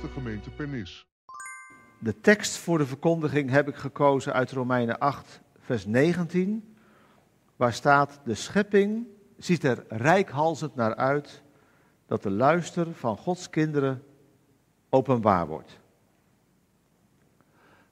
nabijste 0.00 0.20
gemeente 0.20 0.50
Pernis. 0.50 1.06
De 1.98 2.20
tekst 2.20 2.56
voor 2.56 2.78
de 2.78 2.86
verkondiging 2.86 3.50
heb 3.50 3.68
ik 3.68 3.76
gekozen 3.76 4.32
uit 4.32 4.50
Romeinen 4.50 4.98
8, 4.98 5.40
vers 5.58 5.86
19, 5.86 6.76
waar 7.56 7.72
staat: 7.72 8.20
De 8.24 8.34
schepping 8.34 9.06
ziet 9.36 9.64
er 9.64 9.84
rijkhalzend 9.88 10.74
naar 10.74 10.94
uit 10.94 11.42
dat 12.06 12.22
de 12.22 12.30
luister 12.30 12.94
van 12.94 13.16
Gods 13.16 13.50
kinderen 13.50 14.02
openbaar 14.88 15.46
wordt. 15.46 15.80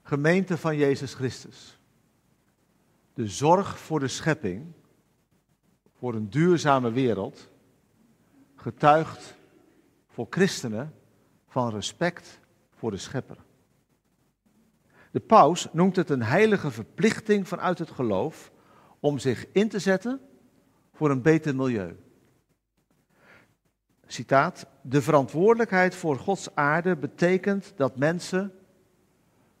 Gemeente 0.01 0.57
van 0.57 0.77
Jezus 0.77 1.13
Christus. 1.13 1.79
De 3.13 3.27
zorg 3.27 3.79
voor 3.79 3.99
de 3.99 4.07
schepping, 4.07 4.73
voor 5.97 6.13
een 6.13 6.29
duurzame 6.29 6.91
wereld, 6.91 7.49
getuigt 8.55 9.35
voor 10.07 10.27
christenen 10.29 10.93
van 11.49 11.69
respect 11.69 12.39
voor 12.75 12.91
de 12.91 12.97
schepper. 12.97 13.37
De 15.11 15.19
paus 15.19 15.67
noemt 15.71 15.95
het 15.95 16.09
een 16.09 16.23
heilige 16.23 16.71
verplichting 16.71 17.47
vanuit 17.47 17.79
het 17.79 17.89
geloof 17.89 18.51
om 18.99 19.19
zich 19.19 19.45
in 19.51 19.69
te 19.69 19.79
zetten 19.79 20.21
voor 20.93 21.09
een 21.09 21.21
beter 21.21 21.55
milieu. 21.55 21.97
Citaat: 24.05 24.65
De 24.81 25.01
verantwoordelijkheid 25.01 25.95
voor 25.95 26.17
Gods 26.17 26.55
aarde 26.55 26.95
betekent 26.95 27.73
dat 27.75 27.97
mensen, 27.97 28.53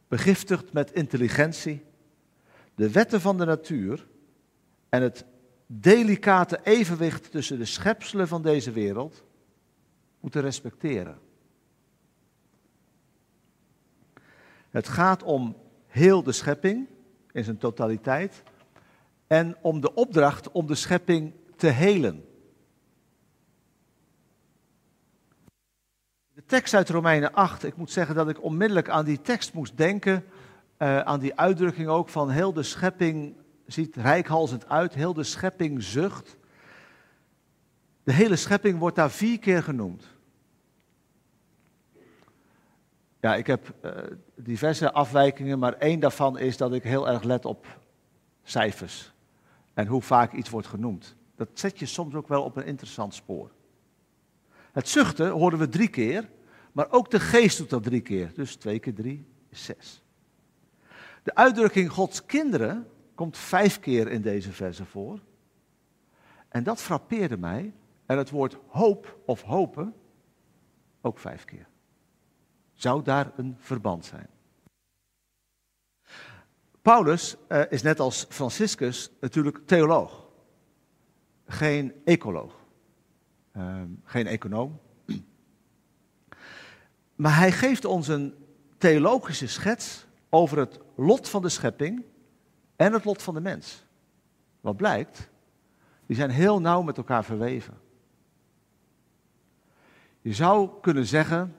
begiftigd 0.07 0.73
met 0.73 0.91
intelligentie, 0.91 1.85
de 2.75 2.91
wetten 2.91 3.21
van 3.21 3.37
de 3.37 3.45
natuur 3.45 4.07
en 4.89 5.01
het 5.01 5.25
delicate 5.65 6.59
evenwicht 6.63 7.31
tussen 7.31 7.57
de 7.57 7.65
schepselen 7.65 8.27
van 8.27 8.41
deze 8.41 8.71
wereld 8.71 9.23
moeten 10.19 10.41
respecteren. 10.41 11.28
Het 14.69 14.87
gaat 14.87 15.23
om 15.23 15.55
heel 15.87 16.23
de 16.23 16.31
schepping 16.31 16.87
in 17.31 17.43
zijn 17.43 17.57
totaliteit 17.57 18.43
en 19.27 19.57
om 19.61 19.81
de 19.81 19.93
opdracht 19.93 20.51
om 20.51 20.67
de 20.67 20.75
schepping 20.75 21.33
te 21.55 21.67
helen. 21.67 22.25
De 26.33 26.43
tekst 26.45 26.73
uit 26.73 26.89
Romeinen 26.89 27.33
8, 27.33 27.63
ik 27.63 27.75
moet 27.75 27.91
zeggen 27.91 28.15
dat 28.15 28.29
ik 28.29 28.43
onmiddellijk 28.43 28.89
aan 28.89 29.05
die 29.05 29.21
tekst 29.21 29.53
moest 29.53 29.77
denken, 29.77 30.25
uh, 30.77 30.99
aan 30.99 31.19
die 31.19 31.35
uitdrukking 31.35 31.87
ook 31.87 32.09
van 32.09 32.29
heel 32.29 32.53
de 32.53 32.63
schepping 32.63 33.35
ziet 33.65 33.95
rijkhalzend 33.95 34.69
uit, 34.69 34.93
heel 34.93 35.13
de 35.13 35.23
schepping 35.23 35.83
zucht. 35.83 36.37
De 38.03 38.13
hele 38.13 38.35
schepping 38.35 38.79
wordt 38.79 38.95
daar 38.95 39.11
vier 39.11 39.39
keer 39.39 39.63
genoemd. 39.63 40.18
Ja, 43.19 43.35
ik 43.35 43.47
heb 43.47 43.73
uh, 43.85 43.91
diverse 44.35 44.91
afwijkingen, 44.91 45.59
maar 45.59 45.73
één 45.73 45.99
daarvan 45.99 46.37
is 46.37 46.57
dat 46.57 46.73
ik 46.73 46.83
heel 46.83 47.07
erg 47.07 47.23
let 47.23 47.45
op 47.45 47.79
cijfers 48.43 49.13
en 49.73 49.87
hoe 49.87 50.01
vaak 50.01 50.33
iets 50.33 50.49
wordt 50.49 50.67
genoemd. 50.67 51.15
Dat 51.35 51.49
zet 51.53 51.79
je 51.79 51.85
soms 51.85 52.15
ook 52.15 52.27
wel 52.27 52.43
op 52.43 52.55
een 52.55 52.65
interessant 52.65 53.13
spoor. 53.13 53.51
Het 54.71 54.87
zuchten 54.87 55.29
horen 55.29 55.59
we 55.59 55.69
drie 55.69 55.87
keer, 55.87 56.29
maar 56.71 56.91
ook 56.91 57.11
de 57.11 57.19
geest 57.19 57.57
doet 57.57 57.69
dat 57.69 57.83
drie 57.83 58.01
keer. 58.01 58.31
Dus 58.33 58.55
twee 58.55 58.79
keer 58.79 58.93
drie 58.93 59.25
is 59.49 59.63
zes. 59.63 60.03
De 61.23 61.35
uitdrukking 61.35 61.91
Gods 61.91 62.25
kinderen 62.25 62.87
komt 63.15 63.37
vijf 63.37 63.79
keer 63.79 64.07
in 64.07 64.21
deze 64.21 64.51
verse 64.51 64.85
voor. 64.85 65.19
En 66.47 66.63
dat 66.63 66.81
frappeerde 66.81 67.37
mij. 67.37 67.73
En 68.05 68.17
het 68.17 68.29
woord 68.29 68.57
hoop 68.67 69.17
of 69.25 69.41
hopen 69.41 69.93
ook 71.01 71.19
vijf 71.19 71.45
keer. 71.45 71.67
Zou 72.79 73.03
daar 73.03 73.31
een 73.35 73.55
verband 73.59 74.05
zijn? 74.05 74.29
Paulus 76.81 77.35
uh, 77.49 77.61
is 77.69 77.81
net 77.81 77.99
als 77.99 78.25
Franciscus 78.29 79.11
natuurlijk 79.19 79.61
theoloog, 79.65 80.27
geen 81.45 81.93
ecoloog, 82.05 82.53
uh, 83.57 83.81
geen 84.03 84.27
econoom. 84.27 84.79
Maar 87.15 87.37
hij 87.37 87.51
geeft 87.51 87.85
ons 87.85 88.07
een 88.07 88.35
theologische 88.77 89.47
schets 89.47 90.05
over 90.29 90.57
het 90.57 90.79
lot 90.95 91.29
van 91.29 91.41
de 91.41 91.49
schepping 91.49 92.03
en 92.75 92.93
het 92.93 93.05
lot 93.05 93.21
van 93.21 93.33
de 93.33 93.41
mens. 93.41 93.85
Wat 94.61 94.77
blijkt, 94.77 95.29
die 96.05 96.15
zijn 96.15 96.29
heel 96.29 96.61
nauw 96.61 96.81
met 96.81 96.97
elkaar 96.97 97.23
verweven. 97.23 97.77
Je 100.21 100.33
zou 100.33 100.69
kunnen 100.81 101.05
zeggen 101.05 101.53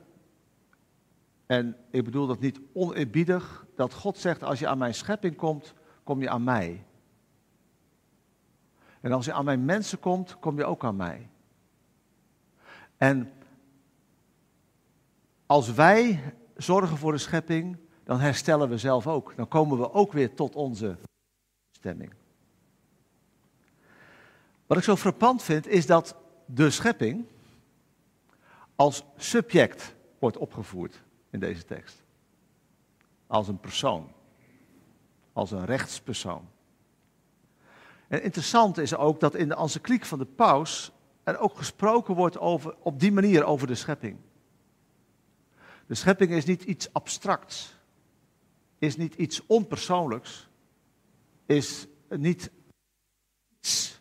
en 1.50 1.76
ik 1.90 2.04
bedoel 2.04 2.26
dat 2.26 2.40
niet 2.40 2.60
oneerbiedig, 2.72 3.66
dat 3.74 3.94
God 3.94 4.18
zegt, 4.18 4.42
als 4.42 4.58
je 4.58 4.66
aan 4.66 4.78
mijn 4.78 4.94
schepping 4.94 5.36
komt, 5.36 5.74
kom 6.04 6.20
je 6.20 6.28
aan 6.28 6.44
mij. 6.44 6.84
En 9.00 9.12
als 9.12 9.24
je 9.24 9.32
aan 9.32 9.44
mijn 9.44 9.64
mensen 9.64 9.98
komt, 9.98 10.38
kom 10.38 10.56
je 10.56 10.64
ook 10.64 10.84
aan 10.84 10.96
mij. 10.96 11.28
En 12.96 13.32
als 15.46 15.72
wij 15.72 16.34
zorgen 16.56 16.96
voor 16.96 17.12
de 17.12 17.18
schepping, 17.18 17.76
dan 18.04 18.20
herstellen 18.20 18.68
we 18.68 18.78
zelf 18.78 19.06
ook. 19.06 19.36
Dan 19.36 19.48
komen 19.48 19.78
we 19.78 19.92
ook 19.92 20.12
weer 20.12 20.34
tot 20.34 20.54
onze 20.54 20.96
stemming. 21.70 22.12
Wat 24.66 24.78
ik 24.78 24.84
zo 24.84 24.96
frappant 24.96 25.42
vind, 25.42 25.66
is 25.66 25.86
dat 25.86 26.16
de 26.44 26.70
schepping 26.70 27.24
als 28.74 29.04
subject 29.16 29.94
wordt 30.18 30.36
opgevoerd 30.36 31.02
in 31.30 31.40
deze 31.40 31.64
tekst. 31.64 32.02
Als 33.26 33.48
een 33.48 33.60
persoon. 33.60 34.12
Als 35.32 35.50
een 35.50 35.64
rechtspersoon. 35.64 36.48
En 38.08 38.22
interessant 38.22 38.78
is 38.78 38.94
ook 38.94 39.20
dat 39.20 39.34
in 39.34 39.48
de 39.48 39.56
encycliek 39.56 40.04
van 40.04 40.18
de 40.18 40.24
paus 40.24 40.92
er 41.22 41.38
ook 41.38 41.56
gesproken 41.56 42.14
wordt 42.14 42.38
over, 42.38 42.74
op 42.82 43.00
die 43.00 43.12
manier 43.12 43.44
over 43.44 43.66
de 43.66 43.74
schepping. 43.74 44.18
De 45.86 45.94
schepping 45.94 46.30
is 46.30 46.44
niet 46.44 46.62
iets 46.62 46.92
abstracts, 46.92 47.76
is 48.78 48.96
niet 48.96 49.14
iets 49.14 49.46
onpersoonlijks, 49.46 50.48
is 51.46 51.86
niet 52.08 52.50
iets 53.60 54.00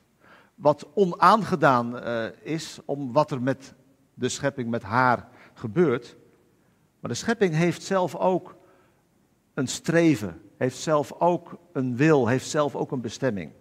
wat 0.55 0.87
onaangedaan 0.93 1.95
uh, 1.95 2.25
is 2.41 2.79
om 2.85 3.13
wat 3.13 3.31
er 3.31 3.41
met 3.41 3.73
de 4.13 4.29
schepping, 4.29 4.69
met 4.69 4.83
haar 4.83 5.29
gebeurt. 5.53 6.15
Maar 6.99 7.11
de 7.11 7.17
schepping 7.17 7.53
heeft 7.53 7.83
zelf 7.83 8.15
ook 8.15 8.55
een 9.53 9.67
streven, 9.67 10.41
heeft 10.57 10.77
zelf 10.77 11.13
ook 11.19 11.59
een 11.73 11.95
wil, 11.95 12.27
heeft 12.27 12.47
zelf 12.47 12.75
ook 12.75 12.91
een 12.91 13.01
bestemming. 13.01 13.51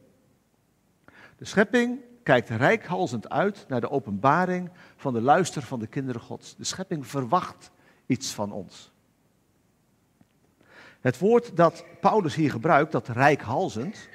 De 1.37 1.45
schepping 1.45 2.01
kijkt 2.23 2.49
rijkhalzend 2.49 3.29
uit 3.29 3.65
naar 3.69 3.81
de 3.81 3.91
openbaring 3.91 4.71
van 4.97 5.13
de 5.13 5.21
luister 5.21 5.63
van 5.63 5.79
de 5.79 5.87
kinderen 5.87 6.21
Gods. 6.21 6.57
De 6.57 6.65
schepping 6.65 7.07
verwacht 7.07 7.71
iets 8.07 8.33
van 8.33 8.53
ons. 8.53 8.93
Het 11.01 11.19
woord 11.19 11.57
dat 11.57 11.85
Paulus 12.01 12.35
hier 12.35 12.51
gebruikt, 12.51 12.93
dat 12.93 13.09
rijkhalzend, 13.09 14.09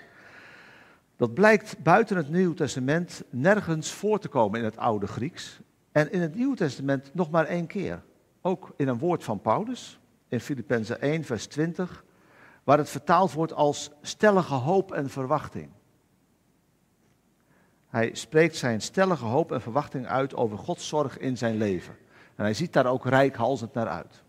dat 1.15 1.33
blijkt 1.33 1.83
buiten 1.83 2.17
het 2.17 2.29
Nieuw 2.29 2.53
Testament 2.53 3.23
nergens 3.29 3.91
voor 3.91 4.19
te 4.19 4.27
komen 4.27 4.59
in 4.59 4.65
het 4.65 4.77
oude 4.77 5.07
Grieks. 5.07 5.59
En 5.91 6.11
in 6.11 6.21
het 6.21 6.35
Nieuwe 6.35 6.55
Testament 6.55 7.13
nog 7.13 7.29
maar 7.29 7.45
één 7.45 7.67
keer 7.67 8.01
ook 8.45 8.73
in 8.77 8.87
een 8.87 8.97
woord 8.97 9.23
van 9.23 9.41
Paulus, 9.41 9.99
in 10.27 10.39
Filippenzen 10.39 11.01
1, 11.01 11.23
vers 11.23 11.47
20, 11.47 12.03
waar 12.63 12.77
het 12.77 12.89
vertaald 12.89 13.31
wordt 13.31 13.53
als 13.53 13.91
stellige 14.01 14.53
hoop 14.53 14.91
en 14.91 15.09
verwachting. 15.09 15.69
Hij 17.87 18.09
spreekt 18.13 18.55
zijn 18.55 18.81
stellige 18.81 19.25
hoop 19.25 19.51
en 19.51 19.61
verwachting 19.61 20.07
uit 20.07 20.35
over 20.35 20.57
Gods 20.57 20.87
zorg 20.87 21.17
in 21.17 21.37
zijn 21.37 21.57
leven. 21.57 21.95
En 22.35 22.43
hij 22.43 22.53
ziet 22.53 22.73
daar 22.73 22.85
ook 22.85 23.05
rijkhalzend 23.05 23.73
naar 23.73 23.87
uit. 23.87 24.23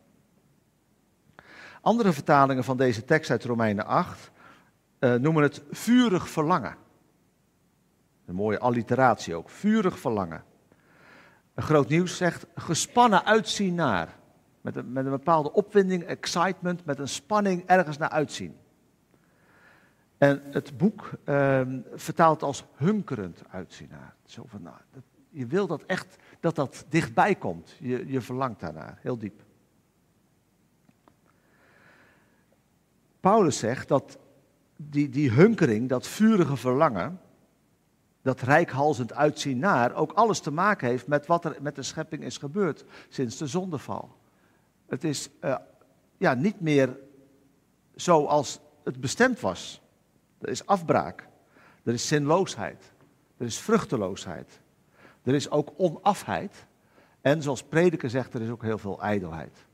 Andere 1.81 2.13
vertalingen 2.13 2.65
van 2.65 2.77
deze 2.77 3.05
tekst 3.05 3.31
uit 3.31 3.45
Romeinen 3.45 3.87
8 3.87 4.31
uh, 5.01 5.15
noemen 5.15 5.43
het 5.43 5.63
vurig 5.71 6.29
verlangen. 6.29 6.77
Een 8.27 8.35
mooie 8.35 8.59
alliteratie 8.59 9.35
ook, 9.35 9.51
vurig 9.51 9.99
verlangen. 9.99 10.45
Een 11.55 11.63
groot 11.63 11.89
nieuws 11.89 12.17
zegt 12.17 12.47
gespannen 12.55 13.25
uitzien 13.25 13.75
naar. 13.75 14.17
Met 14.61 14.77
een, 14.77 14.93
met 14.93 15.05
een 15.05 15.11
bepaalde 15.11 15.53
opwinding, 15.53 16.03
excitement, 16.03 16.85
met 16.85 16.99
een 16.99 17.09
spanning 17.09 17.67
ergens 17.67 17.99
naar 17.99 18.09
uitzien. 18.09 18.57
En 20.19 20.43
het 20.51 20.77
boek 20.77 21.11
uh, 21.25 21.61
vertaalt 21.95 22.43
als 22.43 22.65
hunkerend 22.75 23.43
uitzien 23.51 23.89
naar. 23.91 24.15
Zo 24.25 24.45
van, 24.47 24.63
nou, 24.63 24.77
dat, 24.91 25.03
je 25.31 25.47
wil 25.47 25.67
dat 25.67 25.83
echt, 25.83 26.17
dat 26.41 26.55
dat 26.55 26.85
dichtbij 26.89 27.35
komt. 27.35 27.77
Je, 27.81 28.07
je 28.07 28.21
verlangt 28.21 28.61
daarnaar, 28.61 28.99
heel 29.01 29.19
diep. 29.19 29.43
Paulus 33.21 33.59
zegt 33.59 33.89
dat 33.89 34.19
die, 34.77 35.09
die 35.09 35.31
hunkering, 35.31 35.89
dat 35.89 36.07
vurige 36.07 36.57
verlangen, 36.57 37.21
dat 38.25 38.41
rijkhalzend 38.41 39.13
uitzien 39.13 39.59
naar 39.59 39.95
ook 39.95 40.13
alles 40.13 40.41
te 40.41 40.51
maken 40.51 40.89
heeft 40.89 41.07
met 41.07 41.27
wat 41.27 41.45
er 41.45 41.57
met 41.61 41.75
de 41.75 41.83
schepping 41.83 42.23
is 42.23 42.39
gebeurd 42.39 42.85
sinds 43.09 43.37
de 43.37 43.47
zondeval. 43.47 44.17
Het 44.87 45.05
is 45.05 45.31
uh, 45.41 45.57
ja, 46.17 46.35
niet 46.35 46.61
meer 46.61 46.99
zoals 47.95 48.61
het 48.85 49.01
bestemd 49.01 49.41
was. 49.41 49.81
Er 50.41 50.49
is 50.49 50.67
afbraak. 50.67 51.29
Er 51.83 51.93
is 51.93 52.09
zinloosheid. 52.09 52.93
Er 53.37 53.47
is 53.47 53.59
vruchteloosheid. 53.59 54.61
Er 55.23 55.35
is 55.35 55.51
ook 55.51 55.73
onafheid. 55.77 56.67
En 57.21 57.43
zoals 57.43 57.63
prediker 57.63 58.11
zegt, 58.11 58.35
er 58.35 58.43
is 58.43 58.51
ook 58.51 58.63
heel 58.63 58.79
veel 58.79 59.03
ijdelheid. 59.03 59.67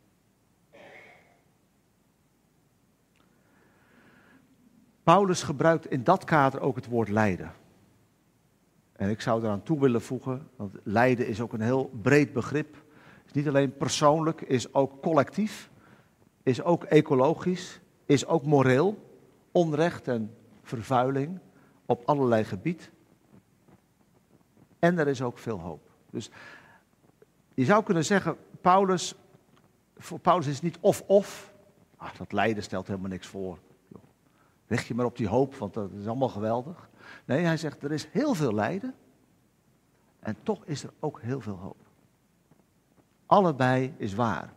Paulus 5.02 5.43
gebruikt 5.43 5.91
in 5.91 6.05
dat 6.05 6.25
kader 6.25 6.61
ook 6.61 6.76
het 6.76 6.87
woord 6.87 7.08
lijden. 7.08 7.52
En 9.00 9.11
ik 9.11 9.20
zou 9.20 9.43
eraan 9.43 9.62
toe 9.62 9.81
willen 9.81 10.02
voegen, 10.02 10.49
want 10.56 10.75
lijden 10.82 11.26
is 11.26 11.41
ook 11.41 11.52
een 11.52 11.61
heel 11.61 11.91
breed 12.02 12.32
begrip. 12.32 12.76
Is 13.26 13.32
niet 13.32 13.49
alleen 13.49 13.76
persoonlijk, 13.76 14.41
is 14.41 14.75
ook 14.75 15.02
collectief, 15.02 15.70
is 16.43 16.62
ook 16.62 16.85
ecologisch, 16.85 17.81
is 18.06 18.26
ook 18.26 18.44
moreel, 18.44 18.99
onrecht 19.52 20.08
en 20.08 20.35
vervuiling 20.62 21.38
op 21.87 22.02
allerlei 22.05 22.44
gebied. 22.44 22.91
En 24.79 24.99
er 24.99 25.08
is 25.08 25.23
ook 25.23 25.38
veel 25.38 25.61
hoop. 25.61 25.91
Dus 26.11 26.31
je 27.55 27.64
zou 27.64 27.82
kunnen 27.82 28.05
zeggen, 28.05 28.37
Paulus, 28.61 29.14
voor 29.97 30.19
Paulus 30.19 30.47
is 30.47 30.55
het 30.55 30.62
niet 30.62 30.79
of-of. 30.81 31.52
Ah, 31.97 32.14
dat 32.19 32.32
lijden 32.32 32.62
stelt 32.62 32.87
helemaal 32.87 33.11
niks 33.11 33.26
voor. 33.26 33.58
Richt 34.67 34.87
je 34.87 34.94
maar 34.94 35.06
op 35.06 35.17
die 35.17 35.29
hoop, 35.29 35.55
want 35.55 35.75
dat 35.75 35.91
is 36.00 36.06
allemaal 36.06 36.29
geweldig. 36.29 36.90
Nee, 37.25 37.45
hij 37.45 37.57
zegt, 37.57 37.83
er 37.83 37.93
is 37.93 38.09
heel 38.11 38.35
veel 38.35 38.55
lijden. 38.55 38.95
En 40.21 40.37
toch 40.43 40.65
is 40.65 40.83
er 40.83 40.91
ook 41.01 41.21
heel 41.21 41.41
veel 41.41 41.57
hoop. 41.57 41.77
Allebei 43.27 43.95
is 43.97 44.15
waar. 44.15 44.53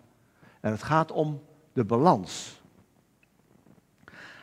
En 0.60 0.72
het 0.72 0.84
gaat 0.84 1.12
om 1.12 1.42
de 1.74 1.84
balans. 1.84 2.62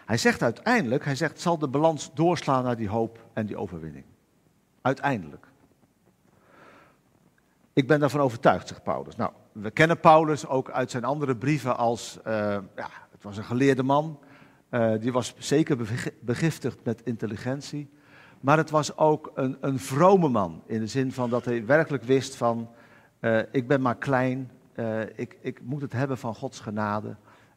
Hij 0.07 0.19
zegt 0.19 0.43
uiteindelijk, 0.43 1.05
hij 1.05 1.15
zegt, 1.15 1.41
zal 1.41 1.59
de 1.59 1.69
balans 1.69 2.11
doorslaan 2.15 2.65
naar 2.65 2.77
die 2.77 2.89
hoop 2.89 3.27
en 3.33 3.47
die 3.47 3.57
overwinning. 3.57 4.05
Uiteindelijk. 4.83 5.47
Ik 7.73 7.87
ben 7.87 8.01
daarvan 8.01 8.21
overtuigd, 8.21 8.69
zegt 8.69 8.83
Paulus. 8.83 9.17
Nou, 9.17 9.33
we 9.53 9.71
kennen 9.71 10.01
Paulus 10.01 10.47
ook 10.47 10.71
uit 10.71 10.91
zijn 10.91 11.05
andere 11.05 11.37
brieven 11.37 11.77
als, 11.77 12.19
uh, 12.27 12.33
ja, 12.77 12.89
het 13.11 13.23
was 13.23 13.37
een 13.37 13.45
geleerde 13.45 13.83
man. 13.83 14.19
Uh, 14.71 15.01
die 15.01 15.13
was 15.13 15.35
zeker 15.39 15.77
begiftigd 16.21 16.85
met 16.85 17.03
intelligentie. 17.05 17.91
Maar 18.41 18.57
het 18.57 18.71
was 18.71 18.97
ook 18.97 19.31
een, 19.35 19.57
een 19.61 19.79
vrome 19.79 20.29
man. 20.29 20.63
In 20.67 20.81
de 20.81 20.87
zin 20.87 21.13
van 21.13 21.31
dat 21.31 21.45
hij 21.45 21.67
werkelijk 21.67 22.03
wist 22.03 22.37
van, 22.37 22.71
uh, 23.21 23.39
ik 23.51 23.69
ben 23.69 23.81
maar 23.81 23.97
klein. 23.97 24.51
ik, 25.15 25.39
ik 25.41 25.63
moet 25.63 25.83
het 25.83 25.93
hebben 25.93 26.19
van 26.19 26.35
Gods 26.35 26.61
genade. 26.61 27.17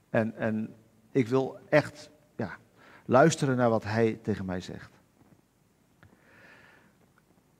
En, 0.09 0.35
en 0.35 0.73
ik 1.11 1.27
wil 1.27 1.57
echt 1.69 2.09
ja, 2.35 2.57
luisteren 3.05 3.55
naar 3.55 3.69
wat 3.69 3.83
hij 3.83 4.19
tegen 4.21 4.45
mij 4.45 4.61
zegt. 4.61 4.91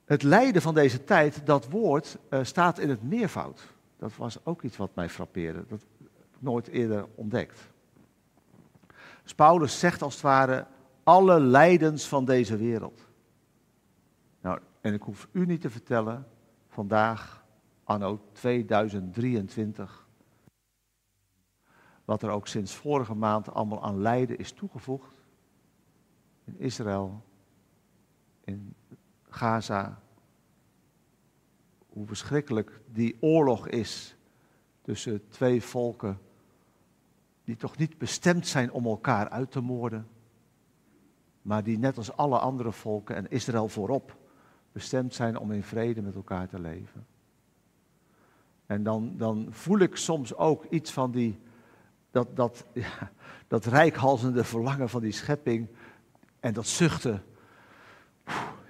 Het 0.06 0.24
lijden 0.24 0.62
van 0.62 0.74
deze 0.74 1.04
tijd, 1.04 1.46
dat 1.46 1.70
woord 1.70 2.18
uh, 2.30 2.40
staat 2.44 2.80
in 2.80 2.90
het 2.90 3.04
meervoud. 3.04 3.74
Dat 3.98 4.16
was 4.16 4.46
ook 4.46 4.62
iets 4.62 4.78
wat 4.78 4.96
mij 4.96 5.10
frappeerde. 5.10 5.66
Dat 5.68 5.86
nooit 6.40 6.68
eerder 6.68 7.06
ontdekt. 7.16 7.60
Dus 9.24 9.34
Paulus 9.36 9.80
zegt 9.80 10.02
als 10.02 10.14
het 10.14 10.24
ware 10.24 10.66
alle 11.04 11.40
lijdens 11.40 12.08
van 12.08 12.26
deze 12.26 12.58
wereld. 12.58 13.03
En 14.84 14.94
ik 14.94 15.02
hoef 15.02 15.28
u 15.32 15.46
niet 15.46 15.62
te 15.62 15.70
vertellen, 15.70 16.28
vandaag, 16.68 17.46
anno 17.84 18.22
2023, 18.32 20.08
wat 22.06 22.24
er 22.24 22.30
ook 22.30 22.48
sinds 22.48 22.76
vorige 22.76 23.14
maand 23.14 23.54
allemaal 23.54 23.84
aan 23.84 24.02
lijden 24.02 24.38
is 24.38 24.52
toegevoegd. 24.52 25.16
In 26.44 26.60
Israël, 26.60 27.24
in 28.44 28.76
Gaza. 29.30 30.02
Hoe 31.88 32.08
verschrikkelijk 32.08 32.82
die 32.92 33.18
oorlog 33.22 33.68
is 33.68 34.16
tussen 34.82 35.30
twee 35.30 35.62
volken 35.62 36.20
die 37.44 37.56
toch 37.56 37.78
niet 37.78 37.98
bestemd 37.98 38.48
zijn 38.48 38.72
om 38.72 38.86
elkaar 38.86 39.30
uit 39.30 39.52
te 39.52 39.62
moorden, 39.62 40.08
maar 41.42 41.64
die 41.64 41.78
net 41.78 41.98
als 41.98 42.16
alle 42.16 42.40
andere 42.40 42.72
volken 42.72 43.16
en 43.16 43.30
Israël 43.30 43.68
voorop 43.68 44.22
bestemd 44.74 45.14
zijn 45.14 45.38
om 45.38 45.52
in 45.52 45.64
vrede 45.64 46.02
met 46.02 46.16
elkaar 46.16 46.48
te 46.48 46.60
leven. 46.60 47.06
En 48.66 48.84
dan, 48.84 49.18
dan 49.18 49.48
voel 49.50 49.80
ik 49.80 49.96
soms 49.96 50.36
ook 50.36 50.66
iets 50.70 50.92
van 50.92 51.12
die, 51.12 51.40
dat, 52.12 52.36
dat, 52.36 52.66
ja, 52.74 53.12
dat 53.48 53.66
rijkhalzende 53.66 54.44
verlangen 54.44 54.90
van 54.90 55.02
die 55.02 55.12
schepping 55.12 55.68
en 56.40 56.54
dat 56.54 56.68
zuchten. 56.68 57.24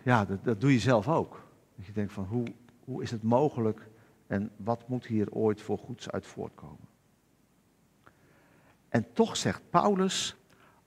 Ja, 0.04 0.26
dat, 0.26 0.44
dat 0.44 0.62
doe 0.62 0.74
je 0.74 0.80
zelf 0.80 1.08
ook. 1.08 1.42
Dat 1.76 1.86
je 1.86 1.92
denkt 1.92 2.14
van 2.14 2.26
hoe, 2.26 2.46
hoe 2.84 3.02
is 3.02 3.12
het 3.12 3.24
mogelijk 3.24 3.90
en 4.28 4.52
wat 4.56 4.88
moet 4.88 5.06
hier 5.06 5.32
ooit 5.32 5.62
voor 5.62 5.78
goeds 5.78 6.10
uit 6.10 6.26
voortkomen? 6.26 6.88
En 8.90 9.14
toch 9.14 9.38
zegt 9.38 9.62
Paulus, 9.70 10.36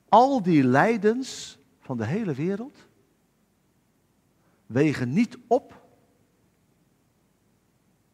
al 0.09 0.43
die 0.43 0.65
lijdens 0.65 1.59
van 1.81 1.97
de 1.97 2.07
hele 2.07 2.35
wereld 2.35 2.86
wegen 4.67 5.13
niet 5.13 5.39
op 5.47 5.85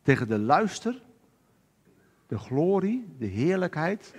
tegen 0.03 0.29
de 0.29 0.39
luister, 0.39 1.03
de 2.27 2.39
glorie, 2.39 3.15
de 3.19 3.27
heerlijkheid 3.27 4.15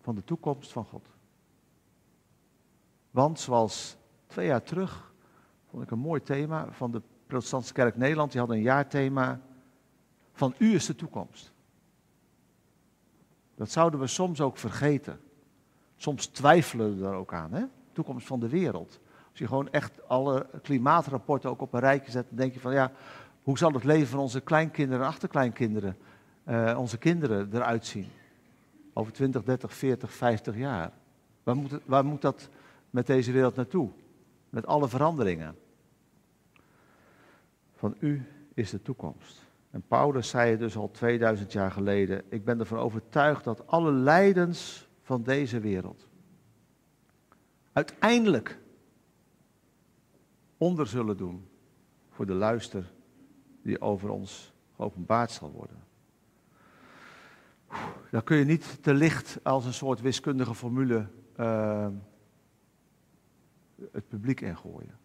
van 0.00 0.14
de 0.14 0.24
toekomst 0.24 0.72
van 0.72 0.84
God. 0.84 1.08
Want 3.10 3.40
zoals 3.40 3.96
twee 4.26 4.46
jaar 4.46 4.62
terug, 4.62 5.12
vond 5.70 5.82
ik 5.82 5.90
een 5.90 5.98
mooi 5.98 6.22
thema 6.22 6.72
van 6.72 6.90
de 6.90 7.02
Protestantse 7.26 7.72
Kerk 7.72 7.96
Nederland, 7.96 8.32
die 8.32 8.40
had 8.40 8.50
een 8.50 8.62
jaarthema 8.62 9.40
van 10.32 10.54
U 10.58 10.74
is 10.74 10.86
de 10.86 10.94
toekomst. 10.94 11.52
Dat 13.54 13.70
zouden 13.70 14.00
we 14.00 14.06
soms 14.06 14.40
ook 14.40 14.58
vergeten. 14.58 15.20
Soms 15.96 16.26
twijfelen 16.26 16.98
we 16.98 17.06
er 17.06 17.14
ook 17.14 17.32
aan, 17.32 17.52
hè? 17.52 17.64
Toekomst 17.92 18.26
van 18.26 18.40
de 18.40 18.48
wereld. 18.48 19.00
Als 19.38 19.48
je 19.48 19.54
gewoon 19.54 19.72
echt 19.72 20.08
alle 20.08 20.46
klimaatrapporten 20.62 21.50
ook 21.50 21.60
op 21.60 21.72
een 21.72 21.80
rijtje 21.80 22.10
zet, 22.10 22.26
dan 22.28 22.38
denk 22.38 22.54
je 22.54 22.60
van 22.60 22.72
ja, 22.72 22.92
hoe 23.42 23.58
zal 23.58 23.72
het 23.72 23.84
leven 23.84 24.06
van 24.06 24.18
onze 24.18 24.40
kleinkinderen 24.40 25.02
en 25.02 25.08
achterkleinkinderen, 25.08 25.96
uh, 26.48 26.76
onze 26.78 26.98
kinderen 26.98 27.48
eruit 27.52 27.86
zien? 27.86 28.06
Over 28.92 29.12
20, 29.12 29.42
30, 29.42 29.74
40, 29.74 30.12
50 30.12 30.56
jaar. 30.56 30.92
Waar 31.42 31.56
moet, 31.56 31.78
waar 31.84 32.04
moet 32.04 32.20
dat 32.20 32.48
met 32.90 33.06
deze 33.06 33.32
wereld 33.32 33.54
naartoe? 33.54 33.90
Met 34.50 34.66
alle 34.66 34.88
veranderingen. 34.88 35.56
Van 37.74 37.94
u 37.98 38.26
is 38.54 38.70
de 38.70 38.82
toekomst. 38.82 39.46
En 39.70 39.82
Paulus 39.88 40.28
zei 40.28 40.50
het 40.50 40.60
dus 40.60 40.76
al 40.76 40.90
2000 40.90 41.52
jaar 41.52 41.70
geleden. 41.70 42.22
Ik 42.28 42.44
ben 42.44 42.60
ervan 42.60 42.78
overtuigd 42.78 43.44
dat 43.44 43.66
alle 43.66 43.92
lijdens 43.92 44.88
van 45.02 45.22
deze 45.22 45.60
wereld 45.60 46.08
uiteindelijk 47.78 48.58
onder 50.58 50.86
zullen 50.86 51.16
doen 51.16 51.48
voor 52.10 52.26
de 52.26 52.34
luister 52.34 52.92
die 53.62 53.80
over 53.80 54.10
ons 54.10 54.52
geopenbaard 54.76 55.30
zal 55.30 55.50
worden. 55.50 55.86
Dan 58.10 58.24
kun 58.24 58.36
je 58.36 58.44
niet 58.44 58.82
te 58.82 58.94
licht 58.94 59.38
als 59.42 59.64
een 59.64 59.72
soort 59.72 60.00
wiskundige 60.00 60.54
formule 60.54 61.06
uh, 61.40 61.86
het 63.92 64.08
publiek 64.08 64.40
ingooien. 64.40 64.98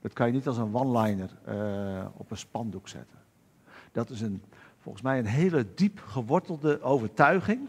Dat 0.00 0.12
kan 0.12 0.26
je 0.26 0.32
niet 0.32 0.46
als 0.46 0.56
een 0.56 0.74
one-liner 0.74 1.30
uh, 1.48 2.06
op 2.16 2.30
een 2.30 2.36
spandoek 2.36 2.88
zetten. 2.88 3.18
Dat 3.92 4.10
is 4.10 4.20
een, 4.20 4.42
volgens 4.78 5.04
mij 5.04 5.18
een 5.18 5.26
hele 5.26 5.66
diep 5.74 6.00
gewortelde 6.00 6.82
overtuiging. 6.82 7.68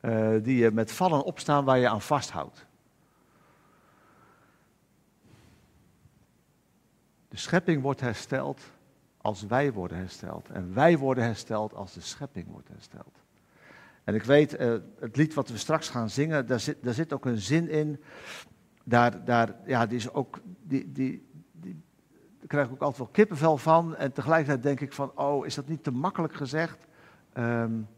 Uh, 0.00 0.42
die 0.42 0.56
je 0.56 0.70
met 0.70 0.92
vallen 0.92 1.24
opstaan 1.24 1.64
waar 1.64 1.78
je 1.78 1.88
aan 1.88 2.00
vasthoudt. 2.00 2.66
De 7.34 7.40
schepping 7.40 7.82
wordt 7.82 8.00
hersteld 8.00 8.60
als 9.16 9.46
wij 9.46 9.72
worden 9.72 9.96
hersteld. 9.96 10.48
En 10.48 10.74
wij 10.74 10.98
worden 10.98 11.24
hersteld 11.24 11.74
als 11.74 11.92
de 11.92 12.00
schepping 12.00 12.46
wordt 12.46 12.68
hersteld. 12.68 13.18
En 14.04 14.14
ik 14.14 14.22
weet, 14.22 14.60
uh, 14.60 14.74
het 14.98 15.16
lied 15.16 15.34
wat 15.34 15.48
we 15.48 15.58
straks 15.58 15.88
gaan 15.88 16.10
zingen, 16.10 16.46
daar 16.46 16.60
zit, 16.60 16.82
daar 16.82 16.94
zit 16.94 17.12
ook 17.12 17.24
een 17.24 17.38
zin 17.38 17.68
in. 17.68 18.02
Daar, 18.84 19.24
daar, 19.24 19.54
ja, 19.66 19.86
die 19.86 19.96
is 19.96 20.12
ook, 20.12 20.40
die, 20.62 20.92
die, 20.92 21.26
daar 21.60 22.46
krijg 22.46 22.66
ik 22.66 22.72
ook 22.72 22.80
altijd 22.80 22.98
wel 22.98 23.08
kippenvel 23.12 23.56
van. 23.56 23.96
En 23.96 24.12
tegelijkertijd 24.12 24.62
denk 24.62 24.80
ik 24.80 24.92
van, 24.92 25.12
oh, 25.14 25.46
is 25.46 25.54
dat 25.54 25.68
niet 25.68 25.82
te 25.82 25.90
makkelijk 25.90 26.34
gezegd? 26.34 26.78
Um, 27.38 27.88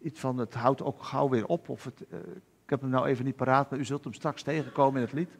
iets 0.00 0.20
van, 0.20 0.38
het 0.38 0.54
houdt 0.54 0.82
ook 0.82 1.02
gauw 1.02 1.28
weer 1.28 1.46
op. 1.46 1.68
Of 1.68 1.84
het, 1.84 2.04
uh, 2.12 2.18
ik 2.64 2.70
heb 2.70 2.80
hem 2.80 2.90
nou 2.90 3.06
even 3.06 3.24
niet 3.24 3.36
paraat, 3.36 3.70
maar 3.70 3.78
u 3.78 3.84
zult 3.84 4.04
hem 4.04 4.12
straks 4.12 4.42
tegenkomen 4.42 5.00
in 5.00 5.06
het 5.06 5.14
lied. 5.14 5.30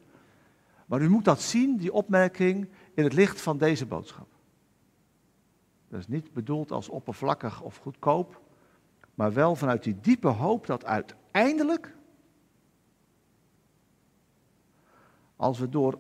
Maar 0.87 1.01
u 1.01 1.09
moet 1.09 1.25
dat 1.25 1.41
zien, 1.41 1.77
die 1.77 1.93
opmerking, 1.93 2.69
in 2.95 3.05
het 3.05 3.13
licht 3.13 3.41
van 3.41 3.59
deze 3.59 3.87
boodschap. 3.87 4.29
Dat 5.89 6.01
is 6.01 6.09
niet 6.09 6.33
bedoeld 6.33 6.71
als 6.71 6.89
oppervlakkig 6.89 7.63
of 7.63 7.77
goedkoop, 7.77 8.41
maar 9.15 9.33
wel 9.33 9.57
vanuit 9.57 9.83
die 9.83 10.01
diepe 10.01 10.29
hoop 10.29 10.67
dat 10.67 10.85
uiteindelijk, 10.85 11.97
als 15.37 15.59
we 15.59 15.69
door 15.69 15.99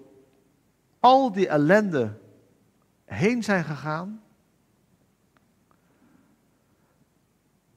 al 1.00 1.32
die 1.32 1.48
ellende 1.48 2.18
heen 3.04 3.42
zijn 3.42 3.64
gegaan, 3.64 4.22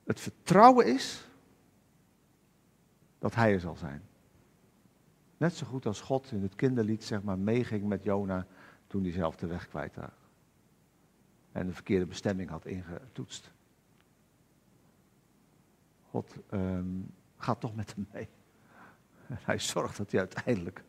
het 0.04 0.20
vertrouwen 0.20 0.86
is 0.86 1.28
dat 3.20 3.36
Hij 3.36 3.54
er 3.54 3.60
zal 3.60 3.76
zijn. 3.76 4.07
Net 5.38 5.56
zo 5.56 5.66
goed 5.66 5.86
als 5.86 6.02
God 6.02 6.32
in 6.32 6.42
het 6.42 6.56
kinderlied 6.56 7.04
zeg 7.04 7.24
maar 7.24 7.40
meeging 7.40 7.84
met 7.84 8.04
Jona 8.04 8.48
toen 8.88 9.04
hij 9.04 9.12
zelf 9.12 9.36
de 9.36 9.48
weg 9.48 9.68
kwijtraakte. 9.68 10.26
En 11.52 11.68
de 11.68 11.74
verkeerde 11.74 12.06
bestemming 12.06 12.50
had 12.50 12.66
ingetoetst. 12.66 13.52
God 16.10 16.36
um, 16.52 17.14
gaat 17.38 17.60
toch 17.60 17.76
met 17.76 17.96
hem 17.96 18.08
mee. 18.12 18.28
En 19.28 19.38
hij 19.42 19.60
zorgt 19.60 19.98
dat 19.98 20.12
hij 20.12 20.20
uiteindelijk 20.20 20.84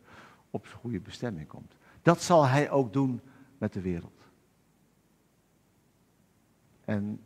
op 0.49 0.65
zijn 0.65 0.79
goede 0.79 0.99
bestemming 0.99 1.47
komt. 1.47 1.75
Dat 2.01 2.21
zal 2.21 2.45
hij 2.45 2.69
ook 2.69 2.93
doen 2.93 3.21
met 3.57 3.73
de 3.73 3.81
wereld. 3.81 4.27
En 6.85 7.21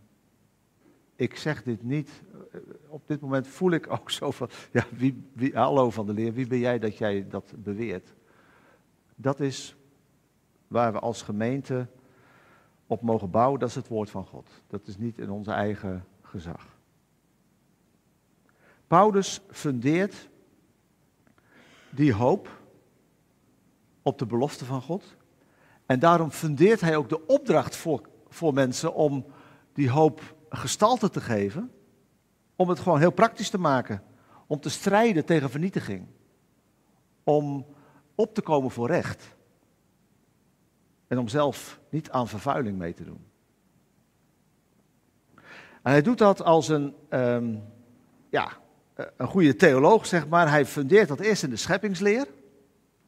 ik 1.15 1.36
zeg 1.36 1.63
dit 1.63 1.84
niet, 1.84 2.22
eh, 2.51 2.60
op 2.88 3.08
dit 3.08 3.22
moment 3.22 3.48
voel 3.48 3.72
ik 3.72 3.91
ook 4.00 4.12
zo 4.12 4.32
van, 4.32 4.50
ja, 4.72 4.86
wie, 4.91 5.24
wie, 5.34 5.55
hallo 5.55 5.89
van 5.89 6.05
de 6.05 6.13
leer, 6.13 6.34
wie 6.34 6.48
ben 6.48 6.60
jij 6.60 6.79
dat 6.79 6.98
jij 6.98 7.27
dat 7.29 7.53
beweert? 7.58 8.13
Dat 9.15 9.39
is 9.39 9.75
waar 10.67 10.91
we 10.91 11.00
als 11.00 11.22
gemeente 11.22 11.88
op 12.88 13.01
mogen 13.01 13.29
bouwen, 13.29 13.60
dat 13.60 13.70
is 13.70 13.75
het 13.75 13.88
woord 13.88 14.10
van 14.10 14.25
God. 14.25 14.50
Dat 14.67 14.88
is 14.88 14.98
niet 14.98 15.17
in 15.17 15.29
onze 15.29 15.51
eigen 15.51 16.05
gezag. 16.22 16.77
Paulus 18.88 19.41
fundeert 19.50 20.29
die 21.89 22.13
hoop 22.13 22.62
op 24.01 24.20
de 24.20 24.25
belofte 24.25 24.65
van 24.65 24.82
God. 24.82 25.15
En 25.86 26.00
daarom 26.00 26.32
fundeert 26.32 26.82
hij 26.82 26.96
ook 26.96 27.10
de 27.10 27.25
opdracht 27.25 27.75
voor, 27.75 28.10
voor 28.29 28.53
mensen 28.53 28.93
om 28.93 29.25
die 29.74 29.89
hoop 29.89 30.33
gestalte 30.58 31.10
te 31.10 31.22
geven. 31.22 31.72
Om 32.56 32.70
het 32.70 32.80
gewoon 32.80 33.00
heel 33.00 33.12
praktisch 33.12 33.50
te 33.50 33.58
maken. 33.58 34.04
Om 34.48 34.60
te 34.60 34.70
strijden 34.70 35.26
tegen 35.26 35.50
vernietiging. 35.50 36.08
Om 37.24 37.66
op 38.16 38.34
te 38.34 38.42
komen 38.42 38.72
voor 38.72 38.88
recht. 38.88 39.36
En 41.08 41.18
om 41.18 41.28
zelf 41.28 41.80
niet 41.90 42.12
aan 42.12 42.28
vervuiling 42.28 42.78
mee 42.78 42.94
te 42.94 43.04
doen. 43.04 43.26
En 45.82 45.92
hij 45.92 46.02
doet 46.02 46.18
dat 46.18 46.42
als 46.42 46.68
een, 46.68 46.96
um, 47.10 47.64
ja, 48.30 48.52
een 48.96 49.28
goede 49.28 49.56
theoloog, 49.56 50.06
zeg 50.06 50.28
maar. 50.28 50.50
Hij 50.50 50.66
fundeert 50.66 51.08
dat 51.08 51.20
eerst 51.20 51.44
in 51.44 51.50
de 51.50 51.56
scheppingsleer. 51.56 52.28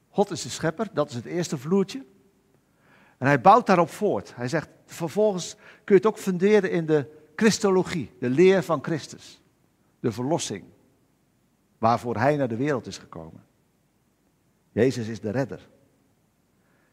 God 0.10 0.32
is 0.32 0.42
de 0.42 0.50
schepper, 0.50 0.90
dat 0.94 1.10
is 1.10 1.16
het 1.16 1.26
eerste 1.26 1.58
vloertje. 1.58 2.06
En 3.18 3.28
hij 3.28 3.42
bouwt 3.42 3.66
daarop 3.66 3.90
voort. 3.90 4.36
Hij 4.36 4.48
zegt, 4.48 4.70
vervolgens 4.86 5.56
kun 5.56 5.96
je 5.96 6.02
het 6.02 6.06
ook 6.06 6.18
funderen 6.18 6.72
in 6.72 6.86
de 6.86 7.25
Christologie, 7.36 8.12
de 8.20 8.30
leer 8.30 8.64
van 8.64 8.84
Christus. 8.84 9.42
De 10.00 10.12
verlossing, 10.12 10.64
waarvoor 11.78 12.18
hij 12.18 12.36
naar 12.36 12.48
de 12.48 12.56
wereld 12.56 12.88
is 12.88 12.98
gekomen. 12.98 13.44
Jezus 14.72 15.08
is 15.08 15.20
de 15.20 15.30
redder. 15.30 15.68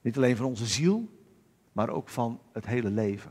Niet 0.00 0.16
alleen 0.16 0.36
van 0.36 0.46
onze 0.46 0.66
ziel, 0.66 1.08
maar 1.72 1.88
ook 1.88 2.08
van 2.08 2.40
het 2.52 2.66
hele 2.66 2.90
leven. 2.90 3.30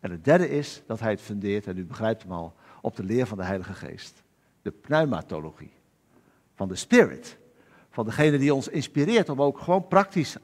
En 0.00 0.10
het 0.10 0.24
derde 0.24 0.48
is 0.48 0.82
dat 0.86 1.00
hij 1.00 1.10
het 1.10 1.20
fundeert, 1.20 1.66
en 1.66 1.78
u 1.78 1.84
begrijpt 1.84 2.22
hem 2.22 2.32
al, 2.32 2.54
op 2.82 2.96
de 2.96 3.04
leer 3.04 3.26
van 3.26 3.38
de 3.38 3.44
Heilige 3.44 3.74
Geest. 3.74 4.22
De 4.62 4.70
pneumatologie. 4.70 5.72
Van 6.54 6.68
de 6.68 6.76
Spirit. 6.76 7.38
Van 7.90 8.04
degene 8.04 8.38
die 8.38 8.54
ons 8.54 8.68
inspireert 8.68 9.28
om 9.28 9.42
ook 9.42 9.58
gewoon 9.58 9.88
praktisch 9.88 10.36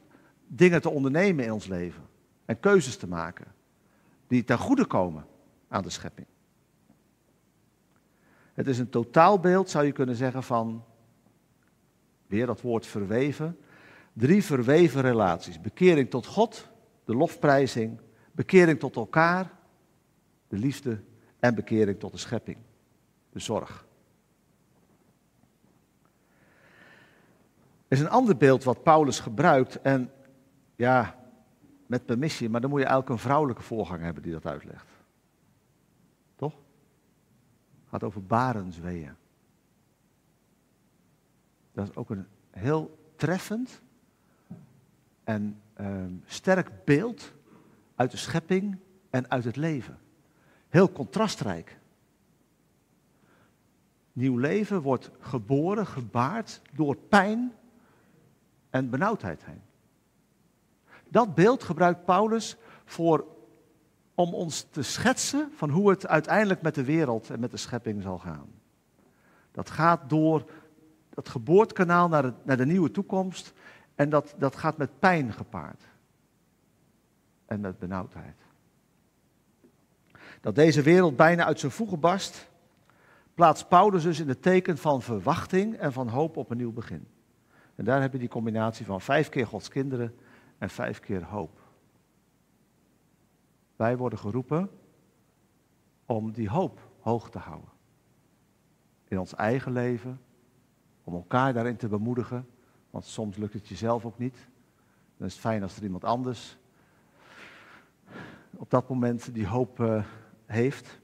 dingen 0.47 0.81
te 0.81 0.91
ondernemen 0.91 1.45
in 1.45 1.53
ons 1.53 1.67
leven. 1.67 2.03
En 2.45 2.61
keuzes 2.61 2.97
te 2.97 3.09
maken. 3.09 3.47
Die 4.27 4.45
ten 4.45 4.59
goede 4.59 4.87
komen 4.87 5.27
aan 5.69 5.83
de 5.83 5.91
schepping. 5.91 6.27
Het 8.55 8.67
is 8.67 8.79
een 8.79 8.91
totaalbeeld, 8.91 9.71
zou 9.71 9.85
je 9.85 9.93
kunnen 9.93 10.17
zeggen, 10.17 10.43
van, 10.43 10.85
weer 12.27 12.47
dat 12.47 12.61
woord 12.61 12.87
verweven, 12.87 13.59
drie 14.13 14.45
verweven 14.45 15.01
relaties. 15.01 15.61
Bekering 15.61 16.11
tot 16.11 16.27
God, 16.27 16.69
de 17.05 17.15
lofprijzing, 17.15 18.01
bekering 18.33 18.79
tot 18.79 18.97
elkaar, 18.97 19.51
de 20.49 20.59
liefde 20.59 21.01
en 21.39 21.55
bekering 21.55 21.99
tot 21.99 22.13
de 22.13 22.19
schepping, 22.19 22.57
de 23.33 23.39
zorg. 23.39 23.87
Er 27.89 27.97
is 27.97 28.01
een 28.01 28.09
ander 28.09 28.37
beeld 28.37 28.65
wat 28.65 28.83
Paulus 28.83 29.21
gebruikt 29.21 29.81
en 29.81 30.11
ja, 30.77 31.19
met 31.87 32.07
permissie, 32.07 32.49
maar 32.49 32.61
dan 32.61 32.71
moet 32.71 32.81
je 32.81 32.87
eigenlijk 32.87 33.17
een 33.17 33.27
vrouwelijke 33.27 33.63
voorganger 33.63 34.05
hebben 34.05 34.23
die 34.23 34.33
dat 34.33 34.47
uitlegt. 34.47 34.87
Toch? 36.37 36.53
Het 36.53 37.86
gaat 37.97 38.09
over 38.09 38.27
barenzweeën. 38.27 39.15
Dat 41.73 41.89
is 41.89 41.97
ook 41.97 42.11
een 42.11 42.27
heel 42.51 42.99
treffend 43.17 43.81
en 45.25 45.61
ehm, 45.75 46.13
sterk 46.25 46.85
beeld 46.85 47.33
uit 47.95 48.11
de 48.11 48.17
schepping 48.17 48.79
en 49.11 49.31
uit 49.31 49.45
het 49.45 49.57
leven. 49.57 49.99
Heel 50.69 50.93
contrastrijk. 50.93 51.79
Nieuw 54.13 54.37
leven 54.37 54.83
wordt 54.83 55.11
geboren, 55.21 55.87
gebaard 55.87 56.61
door 56.73 56.97
pijn 56.97 57.53
en 58.71 58.91
benauwdheid 58.91 59.45
heen. 59.45 59.63
Dat 61.09 61.35
beeld 61.35 61.63
gebruikt 61.63 62.05
Paulus 62.05 62.57
voor, 62.85 63.27
om 64.17 64.35
ons 64.35 64.67
te 64.71 64.83
schetsen 64.83 65.51
van 65.55 65.71
hoe 65.71 65.91
het 65.91 66.07
uiteindelijk 66.07 66.63
met 66.63 66.75
de 66.75 66.85
wereld 66.85 67.31
en 67.31 67.41
met 67.41 67.51
de 67.51 67.57
schepping 67.57 68.03
zal 68.03 68.19
gaan. 68.19 68.49
Dat 69.51 69.71
gaat 69.71 70.11
door 70.11 70.51
het 71.15 71.29
geboortekanaal 71.29 72.09
naar 72.09 72.23
de, 72.23 72.33
naar 72.43 72.57
de 72.57 72.67
nieuwe 72.67 72.91
toekomst 72.91 73.53
en 73.95 74.11
dat, 74.11 74.35
dat 74.39 74.57
gaat 74.57 74.77
met 74.77 74.99
pijn 74.99 75.33
gepaard. 75.33 75.83
En 77.47 77.61
met 77.61 77.79
benauwdheid. 77.79 78.37
Dat 80.41 80.55
deze 80.55 80.83
wereld 80.83 81.17
bijna 81.17 81.45
uit 81.45 81.61
zijn 81.61 81.73
voegen 81.73 82.01
barst, 82.01 82.51
plaatst 83.35 83.69
Paulus 83.69 84.03
dus 84.03 84.21
in 84.21 84.29
het 84.29 84.43
teken 84.43 84.79
van 84.79 85.03
verwachting 85.03 85.77
en 85.77 85.93
van 85.93 86.09
hoop 86.09 86.37
op 86.37 86.51
een 86.51 86.57
nieuw 86.57 86.73
begin. 86.73 87.09
En 87.75 87.85
daar 87.85 88.01
heb 88.01 88.13
je 88.13 88.19
die 88.19 88.29
combinatie 88.29 88.87
van 88.87 89.01
vijf 89.01 89.29
keer 89.29 89.47
Gods 89.47 89.69
kinderen 89.69 90.15
en 90.59 90.71
vijf 90.71 91.01
keer 91.01 91.25
hoop. 91.25 91.66
Wij 93.77 93.97
worden 93.97 94.19
geroepen 94.19 94.71
om 96.07 96.33
die 96.33 96.49
hoop 96.49 96.81
hoog 97.01 97.31
te 97.31 97.39
houden. 97.39 97.71
In 99.09 99.19
ons 99.19 99.35
eigen 99.35 99.73
leven, 99.73 100.21
om 101.05 101.15
elkaar 101.15 101.53
daarin 101.53 101.77
te 101.77 101.89
bemoedigen, 101.89 102.49
want 102.91 103.05
soms 103.05 103.37
lukt 103.37 103.53
het 103.53 103.69
jezelf 103.69 104.05
ook 104.05 104.19
niet. 104.19 104.49
Dan 105.17 105.27
is 105.27 105.33
het 105.33 105.43
fijn 105.43 105.63
als 105.63 105.77
er 105.77 105.83
iemand 105.83 106.05
anders 106.05 106.59
op 108.57 108.71
dat 108.71 108.89
moment 108.89 109.35
die 109.35 109.47
hoop 109.47 109.81
uh, 109.81 110.05
heeft. 110.47 111.01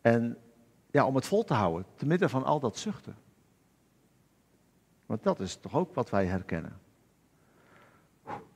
En 0.00 0.38
ja, 0.90 1.06
om 1.06 1.14
het 1.14 1.26
vol 1.26 1.44
te 1.44 1.54
houden, 1.54 1.86
te 1.94 2.06
midden 2.06 2.30
van 2.30 2.44
al 2.44 2.60
dat 2.60 2.76
zuchten. 2.76 3.16
Want 5.06 5.22
dat 5.22 5.40
is 5.40 5.56
toch 5.56 5.74
ook 5.74 5.94
wat 5.94 6.10
wij 6.10 6.26
herkennen. 6.26 6.80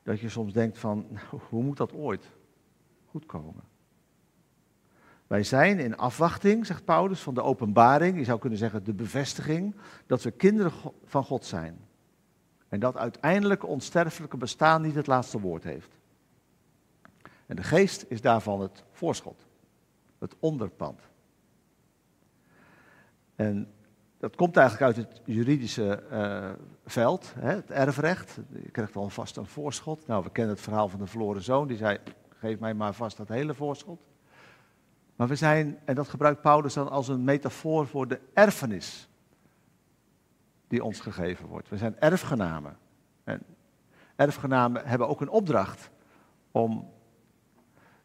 Dat 0.02 0.20
je 0.20 0.28
soms 0.28 0.52
denkt 0.52 0.78
van, 0.78 1.06
nou, 1.10 1.42
hoe 1.48 1.62
moet 1.62 1.76
dat 1.76 1.92
ooit 1.92 2.30
goed 3.14 3.26
komen? 3.26 3.62
Wij 5.26 5.42
zijn 5.42 5.78
in 5.78 5.96
afwachting, 5.96 6.66
zegt 6.66 6.84
Paulus, 6.84 7.20
van 7.20 7.34
de 7.34 7.42
openbaring, 7.42 8.18
je 8.18 8.24
zou 8.24 8.38
kunnen 8.38 8.58
zeggen 8.58 8.84
de 8.84 8.94
bevestiging, 8.94 9.74
dat 10.06 10.22
we 10.22 10.30
kinderen 10.30 10.72
van 11.04 11.24
God 11.24 11.44
zijn. 11.44 11.78
En 12.68 12.80
dat 12.80 12.96
uiteindelijk 12.96 13.66
onsterfelijke 13.66 14.36
bestaan 14.36 14.82
niet 14.82 14.94
het 14.94 15.06
laatste 15.06 15.40
woord 15.40 15.64
heeft. 15.64 15.98
En 17.46 17.56
de 17.56 17.62
geest 17.62 18.04
is 18.08 18.20
daarvan 18.20 18.60
het 18.60 18.84
voorschot, 18.90 19.46
het 20.18 20.34
onderpand. 20.38 21.00
En 23.34 23.72
dat 24.18 24.36
komt 24.36 24.56
eigenlijk 24.56 24.96
uit 24.96 25.06
het 25.06 25.20
juridische 25.24 26.02
uh, 26.12 26.50
veld, 26.86 27.34
hè, 27.38 27.54
het 27.54 27.70
erfrecht. 27.70 28.38
Je 28.62 28.70
krijgt 28.70 28.96
al 28.96 29.08
vast 29.08 29.36
een 29.36 29.46
voorschot. 29.46 30.06
Nou, 30.06 30.24
we 30.24 30.30
kennen 30.30 30.54
het 30.54 30.64
verhaal 30.64 30.88
van 30.88 30.98
de 30.98 31.06
verloren 31.06 31.42
zoon, 31.42 31.68
die 31.68 31.76
zei, 31.76 31.98
geef 32.44 32.58
mij 32.58 32.74
maar 32.74 32.94
vast 32.94 33.16
dat 33.16 33.28
hele 33.28 33.54
voorschot. 33.54 34.00
Maar 35.16 35.28
we 35.28 35.36
zijn, 35.36 35.78
en 35.84 35.94
dat 35.94 36.08
gebruikt 36.08 36.40
Paulus 36.40 36.74
dan 36.74 36.90
als 36.90 37.08
een 37.08 37.24
metafoor 37.24 37.86
voor 37.86 38.08
de 38.08 38.20
erfenis 38.32 39.08
die 40.68 40.84
ons 40.84 41.00
gegeven 41.00 41.46
wordt. 41.46 41.68
We 41.68 41.76
zijn 41.76 42.00
erfgenamen. 42.00 42.76
En 43.24 43.42
erfgenamen 44.16 44.86
hebben 44.86 45.08
ook 45.08 45.20
een 45.20 45.28
opdracht 45.28 45.90
om 46.50 46.90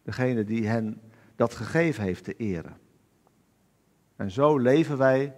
degene 0.04 0.44
die 0.44 0.68
hen 0.68 1.02
dat 1.36 1.54
gegeven 1.54 2.04
heeft 2.04 2.24
te 2.24 2.36
eren. 2.36 2.78
En 4.16 4.32
zo 4.32 4.58
leven 4.58 4.98
wij 4.98 5.36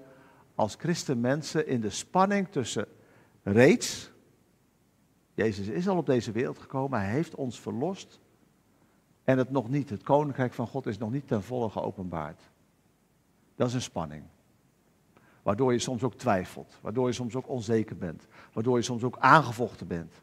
als 0.55 0.75
christenmensen 0.75 1.67
in 1.67 1.81
de 1.81 1.89
spanning 1.89 2.47
tussen 2.47 2.87
reeds, 3.43 4.11
Jezus 5.33 5.67
is 5.67 5.87
al 5.87 5.97
op 5.97 6.05
deze 6.05 6.31
wereld 6.31 6.59
gekomen, 6.59 6.99
hij 6.99 7.09
heeft 7.09 7.35
ons 7.35 7.59
verlost, 7.59 8.19
en 9.31 9.37
het 9.37 9.51
nog 9.51 9.69
niet, 9.69 9.89
het 9.89 10.03
koninkrijk 10.03 10.53
van 10.53 10.67
God 10.67 10.85
is 10.85 10.97
nog 10.97 11.11
niet 11.11 11.27
ten 11.27 11.43
volle 11.43 11.69
geopenbaard. 11.69 12.41
Dat 13.55 13.67
is 13.67 13.73
een 13.73 13.81
spanning. 13.81 14.23
Waardoor 15.41 15.73
je 15.73 15.79
soms 15.79 16.03
ook 16.03 16.15
twijfelt, 16.15 16.77
waardoor 16.81 17.07
je 17.07 17.13
soms 17.13 17.35
ook 17.35 17.49
onzeker 17.49 17.97
bent, 17.97 18.27
waardoor 18.53 18.77
je 18.77 18.83
soms 18.83 19.03
ook 19.03 19.17
aangevochten 19.19 19.87
bent. 19.87 20.13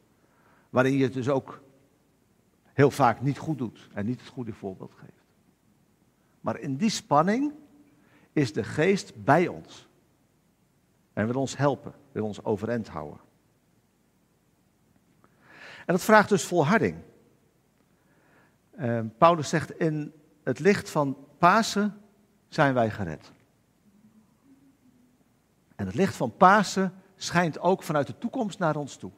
Waarin 0.70 0.96
je 0.96 1.04
het 1.04 1.12
dus 1.12 1.28
ook 1.28 1.60
heel 2.64 2.90
vaak 2.90 3.20
niet 3.20 3.38
goed 3.38 3.58
doet 3.58 3.88
en 3.92 4.06
niet 4.06 4.20
het 4.20 4.28
goede 4.28 4.52
voorbeeld 4.52 4.92
geeft. 4.94 5.26
Maar 6.40 6.58
in 6.58 6.76
die 6.76 6.90
spanning 6.90 7.52
is 8.32 8.52
de 8.52 8.64
geest 8.64 9.24
bij 9.24 9.48
ons. 9.48 9.88
En 11.12 11.26
wil 11.26 11.40
ons 11.40 11.56
helpen, 11.56 11.94
wil 12.12 12.24
ons 12.24 12.44
overeind 12.44 12.88
houden. 12.88 13.20
En 15.78 15.94
dat 15.94 16.02
vraagt 16.02 16.28
dus 16.28 16.44
volharding. 16.44 16.96
Uh, 18.80 19.00
Paulus 19.18 19.48
zegt, 19.48 19.78
in 19.80 20.12
het 20.42 20.58
licht 20.58 20.90
van 20.90 21.16
Pasen 21.38 21.96
zijn 22.48 22.74
wij 22.74 22.90
gered. 22.90 23.32
En 25.76 25.86
het 25.86 25.94
licht 25.94 26.16
van 26.16 26.36
Pasen 26.36 26.92
schijnt 27.16 27.60
ook 27.60 27.82
vanuit 27.82 28.06
de 28.06 28.18
toekomst 28.18 28.58
naar 28.58 28.76
ons 28.76 28.96
toe. 28.96 29.10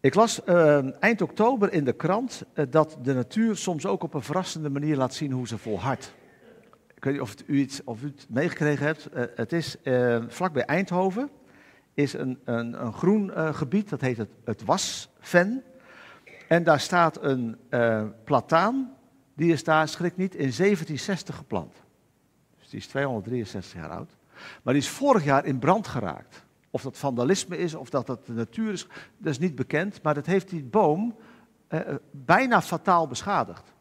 Ik 0.00 0.14
las 0.14 0.40
uh, 0.46 1.02
eind 1.02 1.22
oktober 1.22 1.72
in 1.72 1.84
de 1.84 1.92
krant 1.92 2.44
uh, 2.54 2.64
dat 2.70 2.98
de 3.02 3.14
natuur 3.14 3.56
soms 3.56 3.86
ook 3.86 4.02
op 4.02 4.14
een 4.14 4.22
verrassende 4.22 4.70
manier 4.70 4.96
laat 4.96 5.14
zien 5.14 5.32
hoe 5.32 5.48
ze 5.48 5.58
volhardt. 5.58 6.14
Ik 6.94 7.04
weet 7.04 7.12
niet 7.12 7.22
of, 7.22 7.34
u, 7.46 7.58
iets, 7.58 7.84
of 7.84 8.02
u 8.02 8.06
het 8.06 8.26
meegekregen 8.28 8.86
hebt. 8.86 9.08
Uh, 9.14 9.24
het 9.34 9.52
is 9.52 9.76
vlakbij 10.28 10.64
Eindhoven 10.64 11.30
is 11.94 12.12
een, 12.12 12.38
een, 12.44 12.84
een 12.84 12.92
groen 12.92 13.54
gebied, 13.54 13.88
dat 13.88 14.00
heet 14.00 14.16
het, 14.16 14.30
het 14.44 14.64
Wasven. 15.32 15.64
En 16.48 16.64
daar 16.64 16.80
staat 16.80 17.22
een 17.22 17.58
plataan, 18.24 18.96
die 19.34 19.52
is 19.52 19.64
daar, 19.64 19.88
schrik 19.88 20.16
niet, 20.16 20.32
in 20.32 20.38
1760 20.38 21.36
geplant. 21.36 21.74
Dus 22.58 22.68
die 22.68 22.78
is 22.78 22.86
263 22.86 23.80
jaar 23.80 23.90
oud. 23.90 24.16
Maar 24.62 24.74
die 24.74 24.82
is 24.82 24.88
vorig 24.88 25.24
jaar 25.24 25.44
in 25.44 25.58
brand 25.58 25.86
geraakt. 25.88 26.44
Of 26.70 26.82
dat 26.82 26.98
vandalisme 26.98 27.58
is, 27.58 27.74
of 27.74 27.90
dat 27.90 28.06
dat 28.06 28.26
de 28.26 28.32
natuur 28.32 28.72
is, 28.72 28.86
dat 29.18 29.32
is 29.32 29.38
niet 29.38 29.54
bekend. 29.54 30.02
Maar 30.02 30.14
dat 30.14 30.26
heeft 30.26 30.48
die 30.48 30.64
boom 30.64 31.16
eh, 31.68 31.80
eh, 31.80 31.94
bijna 32.10 32.62
fataal 32.62 33.06
beschadigd. 33.06 33.74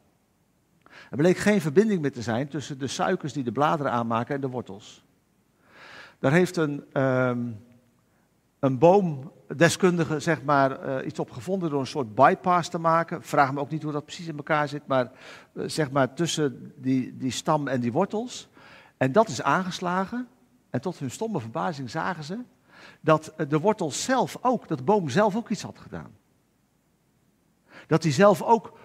Er 1.10 1.18
bleek 1.18 1.38
geen 1.38 1.62
verbinding 1.62 2.02
meer 2.02 2.12
te 2.12 2.22
zijn 2.22 2.48
tussen 2.48 2.80
de 2.80 2.88
suikers 2.88 3.34
die 3.34 3.44
de 3.44 3.52
bladeren 3.52 3.92
aanmaken 3.92 4.36
en 4.36 4.42
de 4.42 4.50
wortels. 4.50 5.04
Daar 6.20 6.32
heeft 6.32 6.58
een, 6.58 7.02
um, 7.02 7.65
een 8.66 8.78
boomdeskundige 8.78 10.20
zeg 10.20 10.44
maar, 10.44 11.00
uh, 11.00 11.06
iets 11.06 11.20
op 11.20 11.32
gevonden 11.32 11.70
door 11.70 11.80
een 11.80 11.88
soort 11.88 12.16
bypass 12.16 12.70
te 12.70 12.78
maken. 12.78 13.24
Vraag 13.24 13.54
me 13.54 13.60
ook 13.60 13.70
niet 13.70 13.84
hoe 13.84 13.92
dat 13.92 14.06
precies 14.06 14.28
in 14.28 14.38
elkaar 14.38 14.68
zit, 14.68 14.88
maar 14.88 15.12
uh, 15.54 15.64
zeg 15.68 15.92
maar 15.92 16.14
tussen 16.14 16.74
die, 16.76 17.18
die 17.18 17.32
stam 17.32 17.68
en 17.68 17.80
die 17.80 17.92
wortels. 17.92 18.50
En 18.98 19.12
dat 19.12 19.28
is 19.28 19.42
aangeslagen. 19.42 20.28
En 20.70 20.82
tot 20.82 21.00
hun 21.00 21.12
stomme 21.12 21.40
verbazing 21.40 21.90
zagen 21.90 22.24
ze 22.24 22.40
dat 23.02 23.34
de 23.48 23.60
wortel 23.60 23.92
zelf 23.92 24.38
ook, 24.42 24.68
dat 24.68 24.78
de 24.78 24.84
boom 24.84 25.10
zelf 25.10 25.36
ook 25.36 25.50
iets 25.50 25.62
had 25.62 25.80
gedaan. 25.80 26.16
Dat 27.88 28.04
hij 28.04 28.12
zelf 28.12 28.42
ook 28.42 28.78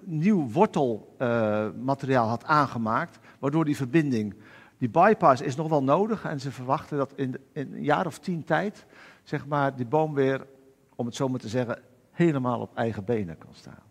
nieuw 0.00 0.50
wortelmateriaal 0.50 2.28
had 2.28 2.44
aangemaakt, 2.44 3.18
waardoor 3.38 3.64
die 3.64 3.76
verbinding, 3.76 4.34
die 4.82 4.90
bypass 4.90 5.40
is 5.40 5.56
nog 5.56 5.68
wel 5.68 5.82
nodig 5.82 6.24
en 6.24 6.40
ze 6.40 6.50
verwachten 6.50 6.98
dat 6.98 7.12
in, 7.14 7.36
een 7.52 7.82
jaar 7.82 8.06
of 8.06 8.18
tien 8.18 8.44
tijd, 8.44 8.86
zeg 9.22 9.46
maar, 9.46 9.76
die 9.76 9.86
boom 9.86 10.14
weer, 10.14 10.46
om 10.94 11.06
het 11.06 11.14
zo 11.14 11.28
maar 11.28 11.40
te 11.40 11.48
zeggen, 11.48 11.82
helemaal 12.10 12.60
op 12.60 12.76
eigen 12.76 13.04
benen 13.04 13.38
kan 13.38 13.54
staan. 13.54 13.82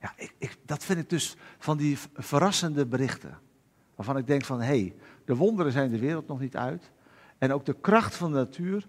Ja, 0.00 0.12
ik, 0.16 0.34
ik, 0.38 0.56
dat 0.64 0.84
vind 0.84 0.98
ik 0.98 1.10
dus 1.10 1.36
van 1.58 1.76
die 1.76 1.98
verrassende 2.14 2.86
berichten. 2.86 3.38
Waarvan 3.94 4.16
ik 4.16 4.26
denk 4.26 4.44
van, 4.44 4.60
hé, 4.60 4.66
hey, 4.66 4.94
de 5.24 5.36
wonderen 5.36 5.72
zijn 5.72 5.90
de 5.90 5.98
wereld 5.98 6.28
nog 6.28 6.40
niet 6.40 6.56
uit. 6.56 6.90
En 7.38 7.52
ook 7.52 7.64
de 7.64 7.76
kracht 7.80 8.16
van 8.16 8.30
de 8.30 8.36
natuur. 8.36 8.88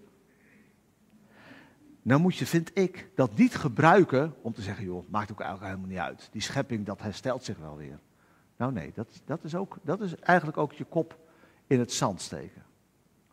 Nou 2.02 2.20
moet 2.20 2.36
je, 2.36 2.46
vind 2.46 2.70
ik, 2.78 3.10
dat 3.14 3.36
niet 3.36 3.56
gebruiken 3.56 4.34
om 4.42 4.52
te 4.52 4.62
zeggen, 4.62 4.84
joh, 4.84 5.10
maakt 5.10 5.32
ook 5.32 5.40
eigenlijk 5.40 5.70
helemaal 5.72 5.94
niet 5.94 6.06
uit. 6.06 6.28
Die 6.32 6.42
schepping, 6.42 6.86
dat 6.86 7.02
herstelt 7.02 7.44
zich 7.44 7.58
wel 7.58 7.76
weer. 7.76 7.98
Nou 8.56 8.72
nee, 8.72 8.92
dat, 8.94 9.22
dat, 9.24 9.44
is 9.44 9.54
ook, 9.54 9.76
dat 9.82 10.00
is 10.00 10.16
eigenlijk 10.16 10.58
ook 10.58 10.72
je 10.72 10.84
kop 10.84 11.19
in 11.70 11.78
het 11.78 11.92
zand 11.92 12.20
steken. 12.20 12.62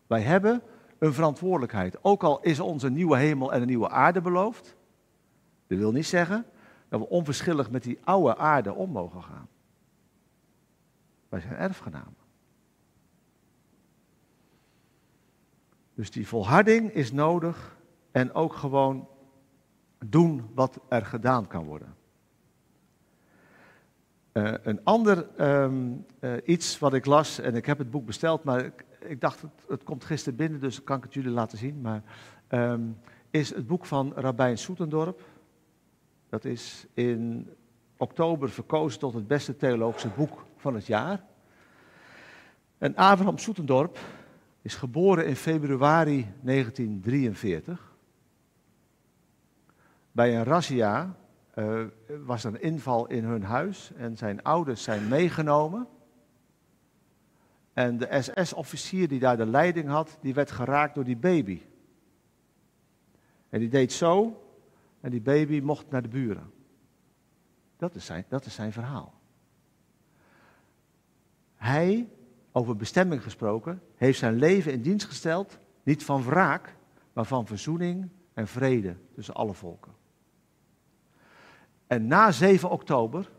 Wij 0.07 0.21
hebben 0.21 0.61
een 0.97 1.13
verantwoordelijkheid. 1.13 2.03
Ook 2.03 2.23
al 2.23 2.41
is 2.41 2.59
ons 2.59 2.83
een 2.83 2.93
nieuwe 2.93 3.17
hemel 3.17 3.53
en 3.53 3.61
een 3.61 3.67
nieuwe 3.67 3.89
aarde 3.89 4.21
beloofd. 4.21 4.75
Dat 5.67 5.77
wil 5.77 5.91
niet 5.91 6.05
zeggen 6.05 6.45
dat 6.89 6.99
we 6.99 7.09
onverschillig 7.09 7.71
met 7.71 7.83
die 7.83 7.99
oude 8.03 8.37
aarde 8.37 8.73
om 8.73 8.89
mogen 8.89 9.23
gaan. 9.23 9.47
Wij 11.29 11.39
zijn 11.39 11.55
erfgenamen. 11.55 12.15
Dus 15.93 16.11
die 16.11 16.27
volharding 16.27 16.91
is 16.91 17.11
nodig 17.11 17.77
en 18.11 18.33
ook 18.33 18.53
gewoon 18.53 19.07
doen 20.05 20.49
wat 20.53 20.79
er 20.87 21.05
gedaan 21.05 21.47
kan 21.47 21.65
worden. 21.65 21.95
Uh, 24.37 24.53
een 24.63 24.79
ander 24.83 25.27
um, 25.39 26.05
uh, 26.19 26.33
iets 26.45 26.79
wat 26.79 26.93
ik 26.93 27.05
las, 27.05 27.39
en 27.39 27.55
ik 27.55 27.65
heb 27.65 27.77
het 27.77 27.91
boek 27.91 28.05
besteld, 28.05 28.43
maar 28.43 28.71
ik, 28.99 29.21
dacht 29.21 29.43
het, 29.67 29.83
komt 29.83 30.05
gisteren 30.05 30.37
binnen, 30.37 30.59
dus 30.59 30.83
kan 30.83 30.97
ik 30.97 31.03
het 31.03 31.13
jullie 31.13 31.31
laten 31.31 31.57
zien. 31.57 31.81
Maar 31.81 32.01
um, 32.49 32.97
is 33.29 33.55
het 33.55 33.67
boek 33.67 33.85
van 33.85 34.13
Rabijn 34.15 34.57
Soetendorp. 34.57 35.21
Dat 36.29 36.45
is 36.45 36.85
in 36.93 37.49
oktober 37.97 38.49
verkozen 38.49 38.99
tot 38.99 39.13
het 39.13 39.27
beste 39.27 39.55
theologische 39.55 40.09
boek 40.09 40.45
van 40.57 40.75
het 40.75 40.85
jaar. 40.85 41.23
En 42.77 42.95
Abraham 42.95 43.37
Soetendorp 43.37 43.99
is 44.61 44.75
geboren 44.75 45.27
in 45.27 45.35
februari 45.35 46.33
1943. 46.41 47.95
Bij 50.11 50.37
een 50.37 50.43
razzia 50.43 51.15
uh, 51.57 51.83
was 52.25 52.43
een 52.43 52.61
inval 52.61 53.07
in 53.07 53.23
hun 53.23 53.43
huis 53.43 53.91
en 53.95 54.17
zijn 54.17 54.43
ouders 54.43 54.83
zijn 54.83 55.07
meegenomen. 55.07 55.87
En 57.73 57.97
de 57.97 58.21
SS-officier 58.21 59.07
die 59.07 59.19
daar 59.19 59.37
de 59.37 59.45
leiding 59.45 59.87
had, 59.87 60.17
die 60.21 60.33
werd 60.33 60.51
geraakt 60.51 60.95
door 60.95 61.03
die 61.03 61.17
baby. 61.17 61.61
En 63.49 63.59
die 63.59 63.69
deed 63.69 63.93
zo 63.93 64.43
en 64.99 65.11
die 65.11 65.21
baby 65.21 65.59
mocht 65.59 65.89
naar 65.89 66.01
de 66.01 66.07
buren. 66.07 66.51
Dat 67.77 67.95
is 67.95 68.05
zijn, 68.05 68.25
dat 68.27 68.45
is 68.45 68.53
zijn 68.53 68.71
verhaal. 68.71 69.13
Hij 71.55 72.09
over 72.51 72.75
bestemming 72.75 73.23
gesproken, 73.23 73.81
heeft 73.95 74.19
zijn 74.19 74.35
leven 74.35 74.71
in 74.71 74.81
dienst 74.81 75.05
gesteld, 75.05 75.57
niet 75.83 76.03
van 76.03 76.23
wraak, 76.23 76.75
maar 77.13 77.25
van 77.25 77.45
verzoening 77.45 78.09
en 78.33 78.47
vrede 78.47 78.95
tussen 79.13 79.33
alle 79.33 79.53
volken. 79.53 79.93
En 81.87 82.07
na 82.07 82.31
7 82.31 82.69
oktober 82.69 83.29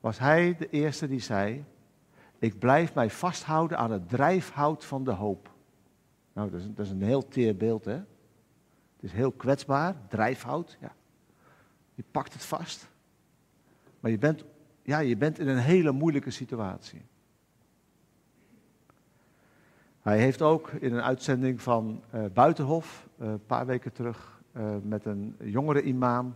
was 0.00 0.18
hij 0.18 0.56
de 0.58 0.68
eerste 0.68 1.08
die 1.08 1.20
zei, 1.20 1.64
ik 2.38 2.58
blijf 2.58 2.94
mij 2.94 3.10
vasthouden 3.10 3.78
aan 3.78 3.90
het 3.90 4.08
drijfhout 4.08 4.84
van 4.84 5.04
de 5.04 5.10
hoop. 5.10 5.54
Nou, 6.32 6.50
dat 6.50 6.60
is, 6.60 6.66
dat 6.74 6.86
is 6.86 6.90
een 6.90 7.02
heel 7.02 7.28
teer 7.28 7.56
beeld, 7.56 7.84
hè? 7.84 7.92
Het 8.96 9.04
is 9.04 9.12
heel 9.12 9.32
kwetsbaar, 9.32 9.96
drijfhout, 10.08 10.76
ja. 10.80 10.94
Je 11.94 12.04
pakt 12.10 12.32
het 12.32 12.44
vast. 12.44 12.88
Maar 14.00 14.10
je 14.10 14.18
bent, 14.18 14.44
ja, 14.82 14.98
je 14.98 15.16
bent 15.16 15.38
in 15.38 15.48
een 15.48 15.58
hele 15.58 15.92
moeilijke 15.92 16.30
situatie. 16.30 17.02
Hij 20.00 20.18
heeft 20.18 20.42
ook 20.42 20.70
in 20.70 20.92
een 20.92 21.02
uitzending 21.02 21.62
van 21.62 22.02
uh, 22.14 22.24
Buitenhof, 22.32 23.08
uh, 23.18 23.28
een 23.28 23.46
paar 23.46 23.66
weken 23.66 23.92
terug, 23.92 24.42
uh, 24.56 24.76
met 24.82 25.04
een 25.04 25.36
jongere 25.38 25.82
imam 25.82 26.34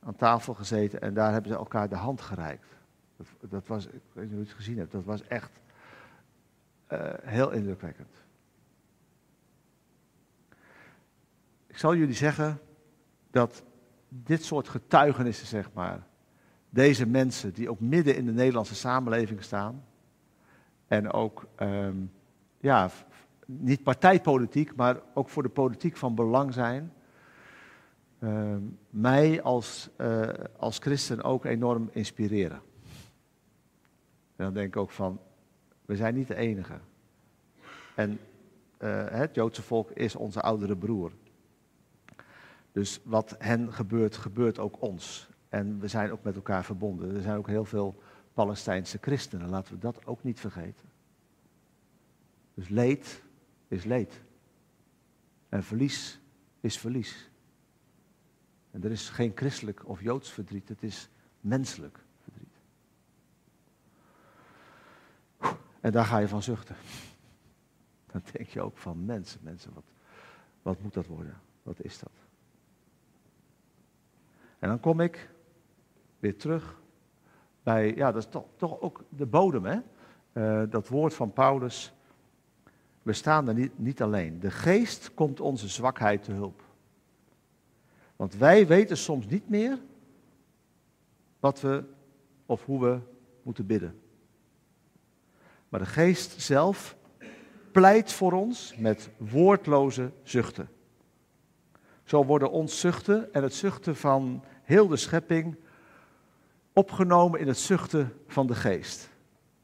aan 0.00 0.16
tafel 0.16 0.54
gezeten 0.54 1.00
en 1.00 1.14
daar 1.14 1.32
hebben 1.32 1.50
ze 1.50 1.56
elkaar 1.56 1.88
de 1.88 1.96
hand 1.96 2.20
gereikt. 2.20 2.76
Dat, 3.16 3.50
dat 3.50 3.66
was, 3.66 3.86
ik 3.86 4.00
weet 4.12 4.24
niet 4.24 4.32
of 4.32 4.38
je 4.38 4.48
het 4.48 4.56
gezien 4.56 4.78
hebt, 4.78 4.92
dat 4.92 5.04
was 5.04 5.22
echt 5.22 5.60
heel 7.22 7.50
indrukwekkend. 7.50 8.24
Ik 11.66 11.78
zal 11.78 11.96
jullie 11.96 12.14
zeggen 12.14 12.60
dat 13.30 13.62
dit 14.08 14.44
soort 14.44 14.68
getuigenissen, 14.68 15.46
zeg 15.46 15.72
maar, 15.72 16.06
deze 16.70 17.06
mensen 17.06 17.52
die 17.52 17.70
ook 17.70 17.80
midden 17.80 18.16
in 18.16 18.24
de 18.24 18.32
Nederlandse 18.32 18.74
samenleving 18.74 19.42
staan 19.42 19.84
en 20.86 21.12
ook 21.12 21.46
um, 21.60 22.12
ja, 22.60 22.90
niet 23.46 23.82
partijpolitiek, 23.82 24.76
maar 24.76 24.96
ook 25.14 25.28
voor 25.28 25.42
de 25.42 25.48
politiek 25.48 25.96
van 25.96 26.14
belang 26.14 26.52
zijn. 26.52 26.92
Ehm, 28.18 28.62
mij 28.90 29.42
als, 29.42 29.88
uh, 30.00 30.28
als 30.56 30.78
christen 30.78 31.22
ook 31.22 31.44
enorm 31.44 31.88
inspireren. 31.92 32.60
En 34.36 34.44
dan 34.44 34.52
denk 34.52 34.66
ik 34.66 34.76
ook 34.76 34.90
van, 34.90 35.20
we 35.86 35.96
zijn 35.96 36.14
niet 36.14 36.26
de 36.26 36.34
enige. 36.34 36.78
En 37.94 38.18
uh, 38.78 39.04
het 39.08 39.34
Joodse 39.34 39.62
volk 39.62 39.90
is 39.90 40.16
onze 40.16 40.40
oudere 40.40 40.76
broer. 40.76 41.12
Dus 42.72 43.00
wat 43.04 43.34
hen 43.38 43.72
gebeurt, 43.72 44.16
gebeurt 44.16 44.58
ook 44.58 44.82
ons. 44.82 45.28
En 45.48 45.80
we 45.80 45.88
zijn 45.88 46.12
ook 46.12 46.22
met 46.22 46.36
elkaar 46.36 46.64
verbonden. 46.64 47.14
Er 47.14 47.22
zijn 47.22 47.38
ook 47.38 47.46
heel 47.46 47.64
veel 47.64 48.02
Palestijnse 48.32 48.98
christenen, 49.00 49.48
laten 49.48 49.74
we 49.74 49.78
dat 49.80 50.06
ook 50.06 50.22
niet 50.22 50.40
vergeten. 50.40 50.88
Dus 52.54 52.68
leed 52.68 53.22
is 53.68 53.84
leed. 53.84 54.20
En 55.48 55.64
verlies 55.64 56.20
is 56.60 56.78
verlies. 56.78 57.27
En 58.78 58.84
er 58.84 58.90
is 58.90 59.08
geen 59.08 59.32
christelijk 59.34 59.88
of 59.88 60.02
joods 60.02 60.30
verdriet, 60.30 60.68
het 60.68 60.82
is 60.82 61.08
menselijk 61.40 61.98
verdriet. 62.22 62.56
En 65.80 65.92
daar 65.92 66.04
ga 66.04 66.18
je 66.18 66.28
van 66.28 66.42
zuchten. 66.42 66.76
Dan 68.12 68.22
denk 68.32 68.48
je 68.48 68.60
ook 68.60 68.76
van 68.76 69.04
mensen, 69.04 69.40
mensen, 69.42 69.74
wat, 69.74 69.84
wat 70.62 70.82
moet 70.82 70.94
dat 70.94 71.06
worden? 71.06 71.40
Wat 71.62 71.84
is 71.84 71.98
dat? 71.98 72.12
En 74.58 74.68
dan 74.68 74.80
kom 74.80 75.00
ik 75.00 75.30
weer 76.18 76.36
terug 76.36 76.80
bij, 77.62 77.94
ja, 77.94 78.12
dat 78.12 78.22
is 78.22 78.42
toch, 78.56 78.80
ook 78.80 79.04
de 79.08 79.26
bodem, 79.26 79.64
hè? 79.64 79.78
Uh, 80.32 80.70
dat 80.70 80.88
woord 80.88 81.14
van 81.14 81.32
Paulus. 81.32 81.92
We 83.02 83.12
staan 83.12 83.48
er 83.48 83.54
niet, 83.54 83.78
niet 83.78 84.02
alleen. 84.02 84.40
De 84.40 84.50
geest 84.50 85.14
komt 85.14 85.40
onze 85.40 85.68
zwakheid 85.68 86.22
te 86.22 86.32
hulp. 86.32 86.66
Want 88.18 88.34
wij 88.34 88.66
weten 88.66 88.96
soms 88.96 89.26
niet 89.26 89.48
meer 89.48 89.78
wat 91.40 91.60
we 91.60 91.84
of 92.46 92.64
hoe 92.64 92.80
we 92.80 92.98
moeten 93.42 93.66
bidden. 93.66 94.00
Maar 95.68 95.80
de 95.80 95.86
geest 95.86 96.40
zelf 96.40 96.96
pleit 97.72 98.12
voor 98.12 98.32
ons 98.32 98.74
met 98.76 99.10
woordloze 99.16 100.10
zuchten. 100.22 100.68
Zo 102.04 102.24
worden 102.24 102.50
ons 102.50 102.80
zuchten 102.80 103.32
en 103.32 103.42
het 103.42 103.54
zuchten 103.54 103.96
van 103.96 104.44
heel 104.62 104.88
de 104.88 104.96
schepping 104.96 105.56
opgenomen 106.72 107.40
in 107.40 107.48
het 107.48 107.58
zuchten 107.58 108.12
van 108.26 108.46
de 108.46 108.54
geest. 108.54 109.10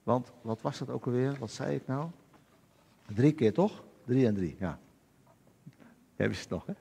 Want 0.03 0.33
wat 0.43 0.61
was 0.61 0.79
dat 0.79 0.91
ook 0.91 1.07
alweer? 1.07 1.37
Wat 1.39 1.51
zei 1.51 1.75
ik 1.75 1.87
nou? 1.87 2.11
Drie 3.15 3.33
keer 3.33 3.53
toch? 3.53 3.85
Drie 4.05 4.27
en 4.27 4.35
drie, 4.35 4.57
ja. 4.59 4.79
Jij 6.17 6.29
wist 6.29 6.41
het 6.41 6.51
nog, 6.51 6.67
hè? 6.67 6.73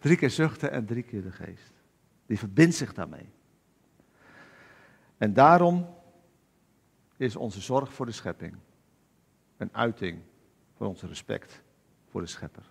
Drie 0.00 0.16
keer 0.16 0.30
zuchten 0.30 0.70
en 0.70 0.86
drie 0.86 1.02
keer 1.02 1.22
de 1.22 1.32
geest. 1.32 1.72
Die 2.26 2.38
verbindt 2.38 2.74
zich 2.74 2.94
daarmee. 2.94 3.28
En 5.16 5.32
daarom 5.32 5.94
is 7.16 7.36
onze 7.36 7.60
zorg 7.60 7.92
voor 7.92 8.06
de 8.06 8.12
schepping 8.12 8.56
een 9.56 9.68
uiting 9.72 10.22
van 10.76 10.86
onze 10.86 11.06
respect 11.06 11.62
voor 12.08 12.20
de 12.20 12.26
schepper. 12.26 12.70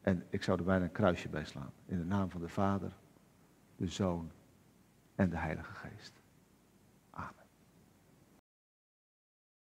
En 0.00 0.26
ik 0.30 0.42
zou 0.42 0.58
er 0.58 0.64
bijna 0.64 0.84
een 0.84 0.92
kruisje 0.92 1.28
bij 1.28 1.44
slaan. 1.44 1.72
In 1.86 1.98
de 1.98 2.04
naam 2.04 2.30
van 2.30 2.40
de 2.40 2.48
Vader, 2.48 2.96
de 3.76 3.86
Zoon 3.86 4.30
en 5.14 5.30
de 5.30 5.36
Heilige 5.36 5.72
Geest. 5.72 6.21